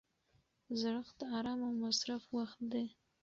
[0.79, 2.85] زړښت د ارام او مصرف وخت دی.